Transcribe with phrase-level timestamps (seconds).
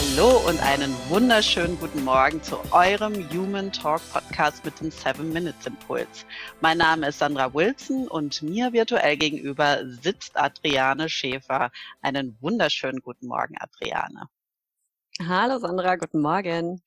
[0.00, 5.66] Hallo und einen wunderschönen guten Morgen zu eurem Human Talk Podcast mit dem 7 Minutes
[5.66, 6.24] Impuls.
[6.62, 11.70] Mein Name ist Sandra Wilson und mir virtuell gegenüber sitzt Adriane Schäfer.
[12.00, 14.26] Einen wunderschönen guten Morgen, Adriane.
[15.28, 16.82] Hallo Sandra, guten Morgen.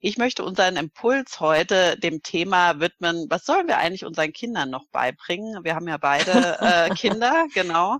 [0.00, 4.88] Ich möchte unseren Impuls heute dem Thema widmen, was sollen wir eigentlich unseren Kindern noch
[4.88, 5.62] beibringen?
[5.62, 7.98] Wir haben ja beide äh, Kinder, genau.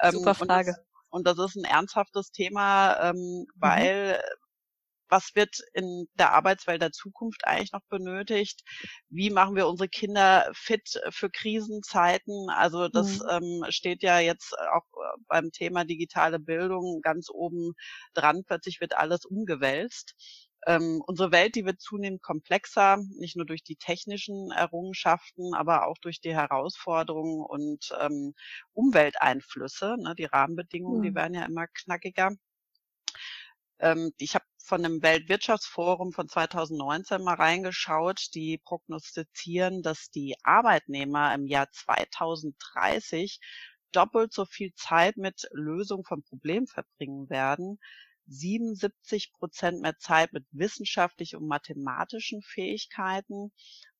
[0.00, 0.76] Ähm, Super Frage.
[1.12, 3.46] Und das, ist ein ernsthaftes Thema, ähm, mhm.
[3.56, 4.36] weil mhm.
[5.08, 8.62] was wird in der Arbeitswelt der Zukunft eigentlich noch benötigt?
[9.10, 12.48] Wie machen wir unsere Kinder fit für Krisenzeiten?
[12.48, 13.28] Also das mhm.
[13.30, 14.84] ähm, steht ja jetzt auch
[15.28, 17.74] beim Thema digitale Bildung ganz oben
[18.14, 18.42] dran.
[18.46, 20.14] Plötzlich wird alles umgewälzt.
[20.66, 25.98] Ähm, unsere Welt, die wird zunehmend komplexer, nicht nur durch die technischen Errungenschaften, aber auch
[25.98, 28.34] durch die Herausforderungen und ähm,
[28.72, 29.96] Umwelteinflüsse.
[29.98, 30.14] Ne?
[30.16, 31.02] Die Rahmenbedingungen, mhm.
[31.02, 32.36] die werden ja immer knackiger.
[33.80, 41.34] Ähm, ich habe von dem Weltwirtschaftsforum von 2019 mal reingeschaut, die prognostizieren, dass die Arbeitnehmer
[41.34, 43.40] im Jahr 2030
[43.90, 47.80] doppelt so viel Zeit mit Lösung von Problemen verbringen werden
[48.32, 53.52] 77 Prozent mehr Zeit mit wissenschaftlichen und mathematischen Fähigkeiten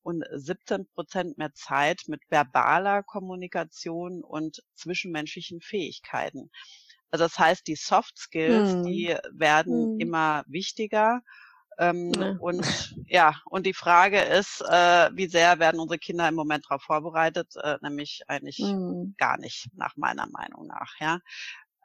[0.02, 6.50] und 17 Prozent mehr Zeit mit verbaler Kommunikation und zwischenmenschlichen Fähigkeiten.
[7.10, 8.84] Also das heißt, die Soft Skills, hm.
[8.84, 10.00] die werden hm.
[10.00, 11.20] immer wichtiger.
[11.78, 12.36] Ähm, ja.
[12.38, 16.82] Und ja, und die Frage ist, äh, wie sehr werden unsere Kinder im Moment darauf
[16.82, 17.54] vorbereitet?
[17.56, 19.14] Äh, nämlich eigentlich hm.
[19.18, 20.94] gar nicht, nach meiner Meinung nach.
[21.00, 21.20] Ja,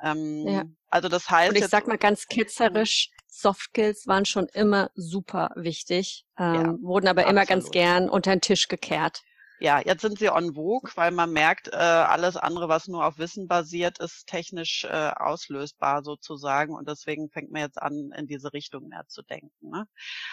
[0.01, 0.63] ähm, ja.
[0.89, 1.49] Also das heißt.
[1.49, 6.75] Und ich sag mal ganz ketzerisch, Soft Skills waren schon immer super wichtig, ähm, ja,
[6.81, 7.31] wurden aber absolut.
[7.31, 9.21] immer ganz gern unter den Tisch gekehrt.
[9.59, 13.17] Ja, jetzt sind sie on vogue, weil man merkt, äh, alles andere, was nur auf
[13.17, 16.75] Wissen basiert, ist technisch äh, auslösbar sozusagen.
[16.75, 19.69] Und deswegen fängt man jetzt an, in diese Richtung mehr zu denken.
[19.69, 19.87] Ne?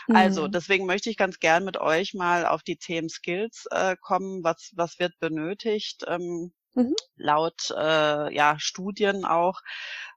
[0.08, 0.16] Also, mhm.
[0.16, 4.44] Also deswegen möchte ich ganz gern mit euch mal auf die Themen Skills äh, kommen.
[4.44, 6.04] Was, was wird benötigt?
[6.06, 6.94] Ähm, Mhm.
[7.16, 9.60] Laut äh, ja, Studien auch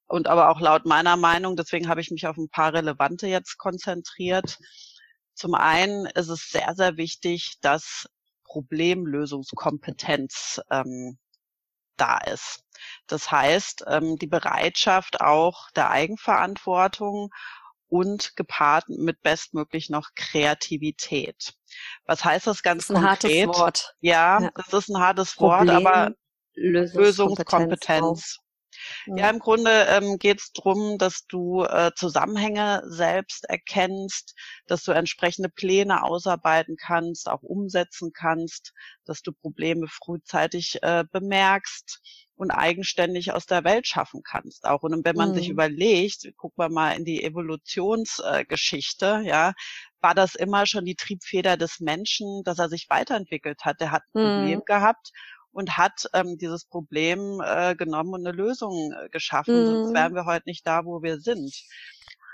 [0.07, 1.56] und aber auch laut meiner Meinung.
[1.56, 4.59] Deswegen habe ich mich auf ein paar relevante jetzt konzentriert.
[5.34, 8.07] Zum einen ist es sehr, sehr wichtig, dass
[8.44, 11.18] Problemlösungskompetenz ähm,
[11.97, 12.63] da ist.
[13.07, 17.29] Das heißt, ähm, die Bereitschaft auch der Eigenverantwortung
[17.89, 21.53] und gepaart mit bestmöglich noch Kreativität.
[22.06, 23.25] Was heißt das ganz das ist konkret?
[23.25, 23.95] Ein hartes Wort.
[24.00, 26.12] Ja, ja, das ist ein hartes Problem, Wort, aber
[26.57, 28.40] Lösungskompetenz.
[29.06, 34.35] Ja, im Grunde ähm, geht es darum, dass du äh, Zusammenhänge selbst erkennst,
[34.68, 38.73] dass du entsprechende Pläne ausarbeiten kannst, auch umsetzen kannst,
[39.06, 42.01] dass du Probleme frühzeitig äh, bemerkst
[42.35, 44.66] und eigenständig aus der Welt schaffen kannst.
[44.66, 45.35] Auch und wenn man mhm.
[45.35, 49.53] sich überlegt, gucken wir mal in die Evolutionsgeschichte, äh, ja,
[50.01, 53.81] war das immer schon die Triebfeder des Menschen, dass er sich weiterentwickelt hat.
[53.81, 54.38] Der hat ein mhm.
[54.38, 55.12] Problem gehabt
[55.57, 59.59] und hat ähm, dieses Problem äh, genommen und eine Lösung äh, geschaffen.
[59.59, 59.66] Mhm.
[59.66, 61.51] Sonst wären wir heute nicht da, wo wir sind.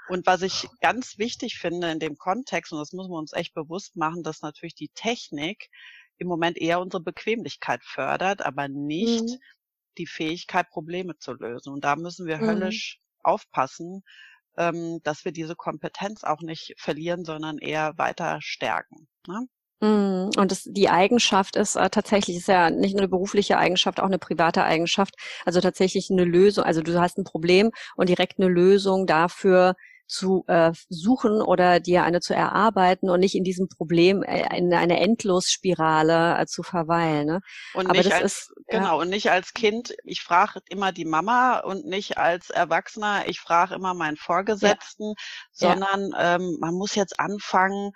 [0.09, 3.53] Und was ich ganz wichtig finde in dem Kontext, und das müssen wir uns echt
[3.53, 5.69] bewusst machen, dass natürlich die Technik
[6.17, 9.39] im Moment eher unsere Bequemlichkeit fördert, aber nicht mhm.
[9.97, 11.71] die Fähigkeit, Probleme zu lösen.
[11.71, 12.47] Und da müssen wir mhm.
[12.47, 14.03] höllisch aufpassen,
[14.57, 19.07] ähm, dass wir diese Kompetenz auch nicht verlieren, sondern eher weiter stärken.
[19.27, 19.47] Ne?
[19.81, 20.31] Mhm.
[20.37, 24.05] Und das, die Eigenschaft ist äh, tatsächlich, ist ja nicht nur eine berufliche Eigenschaft, auch
[24.05, 25.15] eine private Eigenschaft.
[25.45, 29.75] Also tatsächlich eine Lösung, also du hast ein Problem und direkt eine Lösung dafür
[30.07, 34.73] zu äh, suchen oder dir eine zu erarbeiten und nicht in diesem Problem äh, in
[34.73, 37.25] einer Endlosspirale äh, zu verweilen.
[37.25, 37.39] Ne?
[37.73, 41.59] Und Aber nicht als, ist, genau, und nicht als Kind, ich frage immer die Mama
[41.59, 45.13] und nicht als Erwachsener, ich frage immer meinen Vorgesetzten,
[45.55, 45.73] ja.
[45.73, 46.35] sondern ja.
[46.35, 47.91] Ähm, man muss jetzt anfangen,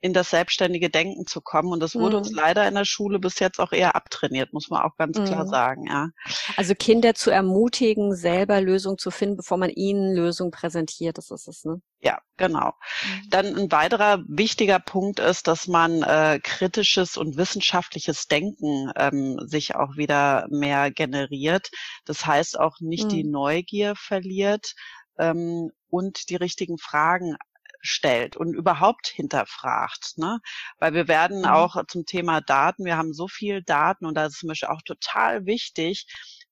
[0.00, 1.72] in das selbstständige Denken zu kommen.
[1.72, 2.22] Und das wurde mhm.
[2.22, 5.24] uns leider in der Schule bis jetzt auch eher abtrainiert, muss man auch ganz mhm.
[5.24, 6.08] klar sagen, ja.
[6.56, 11.48] Also Kinder zu ermutigen, selber Lösungen zu finden, bevor man ihnen Lösungen präsentiert, das ist
[11.48, 11.80] es, ne?
[12.02, 12.68] Ja, genau.
[12.68, 13.30] Mhm.
[13.30, 19.74] Dann ein weiterer wichtiger Punkt ist, dass man äh, kritisches und wissenschaftliches Denken ähm, sich
[19.74, 21.70] auch wieder mehr generiert.
[22.06, 23.32] Das heißt auch nicht die mhm.
[23.32, 24.74] Neugier verliert,
[25.18, 27.36] ähm, und die richtigen Fragen
[27.80, 30.18] stellt und überhaupt hinterfragt.
[30.18, 30.40] Ne?
[30.78, 31.46] Weil wir werden mhm.
[31.46, 34.82] auch zum Thema Daten, wir haben so viel Daten und da ist zum Beispiel auch
[34.82, 36.06] total wichtig,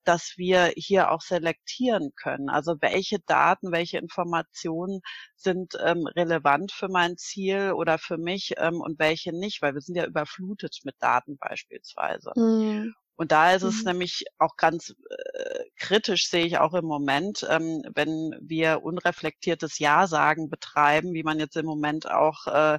[0.05, 2.49] dass wir hier auch selektieren können.
[2.49, 5.03] Also welche Daten, welche Informationen
[5.37, 9.83] sind ähm, relevant für mein Ziel oder für mich ähm, und welche nicht, weil wir
[9.83, 12.33] sind ja überflutet mit Daten beispielsweise.
[12.37, 12.95] Mhm.
[13.19, 13.89] Und da ist es mhm.
[13.89, 20.49] nämlich auch ganz äh, kritisch sehe ich auch im Moment, ähm, wenn wir unreflektiertes Ja-Sagen
[20.49, 22.79] betreiben, wie man jetzt im Moment auch äh,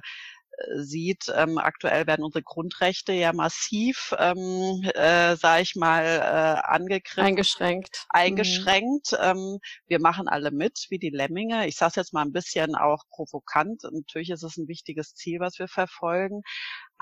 [0.76, 7.24] sieht, ähm, aktuell werden unsere Grundrechte ja massiv, ähm, äh, sage ich mal, äh, angegriffen.
[7.24, 8.06] Eingeschränkt.
[8.08, 9.12] Eingeschränkt.
[9.12, 9.18] Mhm.
[9.20, 9.58] Ähm,
[9.88, 11.66] wir machen alle mit, wie die Lemminge.
[11.66, 13.82] Ich sage jetzt mal ein bisschen auch provokant.
[13.84, 16.42] Natürlich ist es ein wichtiges Ziel, was wir verfolgen.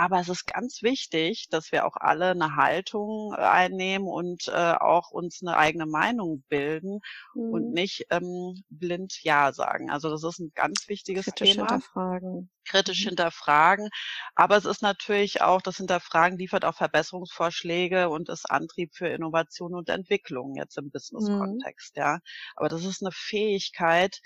[0.01, 4.53] Aber es ist ganz wichtig, dass wir auch alle eine Haltung äh, einnehmen und äh,
[4.53, 7.01] auch uns eine eigene Meinung bilden
[7.35, 7.51] mhm.
[7.53, 9.91] und nicht ähm, blind Ja sagen.
[9.91, 11.67] Also das ist ein ganz wichtiges Kritisch Thema.
[11.69, 12.49] Hinterfragen.
[12.65, 13.09] Kritisch mhm.
[13.09, 13.89] hinterfragen.
[14.37, 19.75] Aber es ist natürlich auch, das Hinterfragen liefert auch Verbesserungsvorschläge und ist Antrieb für Innovation
[19.75, 21.97] und Entwicklung jetzt im Business-Kontext.
[21.97, 22.01] Mhm.
[22.01, 22.19] Ja.
[22.55, 24.21] Aber das ist eine Fähigkeit,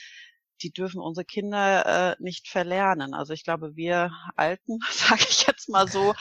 [0.60, 3.14] die dürfen unsere Kinder äh, nicht verlernen.
[3.14, 6.14] Also ich glaube, wir Alten, sage ich jetzt mal so,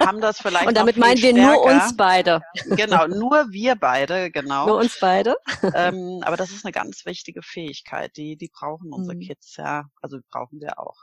[0.00, 0.66] haben das vielleicht.
[0.66, 1.52] Und damit meinen wir stärker.
[1.52, 2.40] nur uns beide.
[2.76, 4.66] Genau, nur wir beide, genau.
[4.66, 5.36] Nur uns beide.
[5.74, 9.20] Ähm, aber das ist eine ganz wichtige Fähigkeit, die, die brauchen unsere mhm.
[9.20, 9.86] Kids, ja.
[10.00, 10.96] Also brauchen wir auch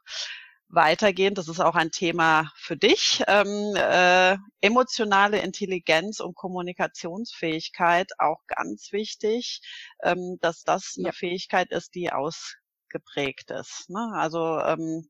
[0.73, 8.39] weitergehend, das ist auch ein Thema für dich, ähm, äh, emotionale Intelligenz und Kommunikationsfähigkeit auch
[8.47, 9.61] ganz wichtig,
[10.03, 13.89] ähm, dass das eine Fähigkeit ist, die ausgeprägt ist.
[13.89, 14.11] Ne?
[14.13, 15.09] Also ähm,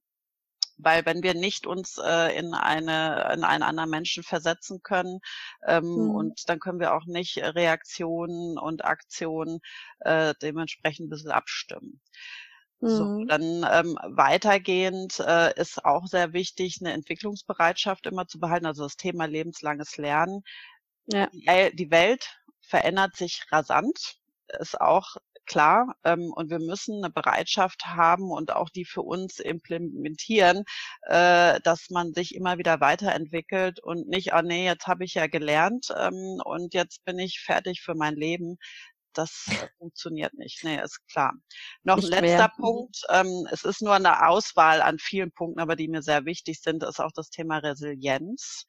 [0.83, 5.19] weil wenn wir nicht uns äh, in eine in einen anderen Menschen versetzen können
[5.67, 6.15] ähm, mhm.
[6.15, 9.59] und dann können wir auch nicht Reaktionen und Aktionen
[9.99, 12.01] äh, dementsprechend ein bisschen abstimmen.
[12.83, 13.27] So, mhm.
[13.27, 18.97] dann ähm, weitergehend äh, ist auch sehr wichtig, eine Entwicklungsbereitschaft immer zu behalten, also das
[18.97, 20.41] Thema lebenslanges Lernen.
[21.05, 21.29] Ja.
[21.31, 24.17] Die Welt verändert sich rasant,
[24.59, 25.95] ist auch klar.
[26.03, 30.63] Ähm, und wir müssen eine Bereitschaft haben und auch die für uns implementieren,
[31.03, 35.27] äh, dass man sich immer wieder weiterentwickelt und nicht, oh nee, jetzt habe ich ja
[35.27, 38.57] gelernt ähm, und jetzt bin ich fertig für mein Leben,
[39.13, 40.63] das funktioniert nicht.
[40.63, 41.33] Nee, ist klar.
[41.83, 42.53] Noch nicht ein letzter mehr.
[42.57, 43.01] Punkt.
[43.09, 46.83] Ähm, es ist nur eine Auswahl an vielen Punkten, aber die mir sehr wichtig sind,
[46.83, 48.65] ist auch das Thema Resilienz.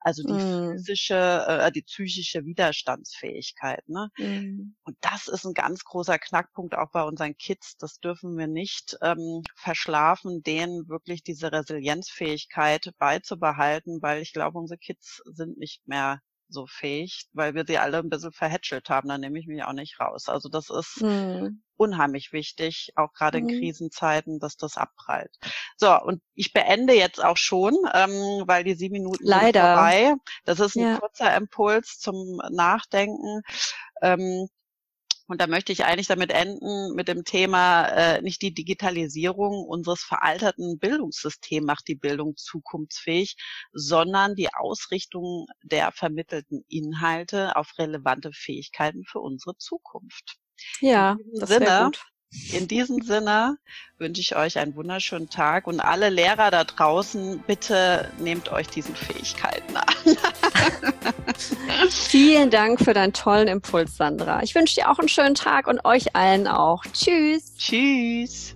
[0.00, 0.72] Also die mm.
[0.72, 3.88] physische, äh, die psychische Widerstandsfähigkeit.
[3.88, 4.08] Ne?
[4.18, 4.76] Mm.
[4.84, 7.76] Und das ist ein ganz großer Knackpunkt auch bei unseren Kids.
[7.78, 14.78] Das dürfen wir nicht ähm, verschlafen, denen wirklich diese Resilienzfähigkeit beizubehalten, weil ich glaube, unsere
[14.78, 19.08] Kids sind nicht mehr so fähig, weil wir sie alle ein bisschen verhätschelt haben.
[19.08, 20.28] Da nehme ich mich auch nicht raus.
[20.28, 21.62] Also das ist mhm.
[21.76, 23.48] unheimlich wichtig, auch gerade mhm.
[23.48, 25.34] in Krisenzeiten, dass das abprallt.
[25.76, 29.60] So, und ich beende jetzt auch schon, ähm, weil die sieben Minuten Leider.
[29.60, 30.14] sind vorbei.
[30.44, 30.98] Das ist ein ja.
[30.98, 33.42] kurzer Impuls zum Nachdenken.
[34.02, 34.48] Ähm,
[35.26, 40.02] und da möchte ich eigentlich damit enden mit dem Thema, äh, nicht die Digitalisierung unseres
[40.02, 43.36] veralterten Bildungssystems macht die Bildung zukunftsfähig,
[43.72, 50.36] sondern die Ausrichtung der vermittelten Inhalte auf relevante Fähigkeiten für unsere Zukunft.
[50.80, 52.04] Ja, das Sinne, gut.
[52.52, 53.56] In diesem Sinne
[53.98, 58.94] wünsche ich euch einen wunderschönen Tag und alle Lehrer da draußen, bitte nehmt euch diesen
[58.94, 59.75] Fähigkeiten.
[61.90, 64.42] Vielen Dank für deinen tollen Impuls, Sandra.
[64.42, 66.82] Ich wünsche dir auch einen schönen Tag und euch allen auch.
[66.92, 67.54] Tschüss.
[67.56, 68.55] Tschüss.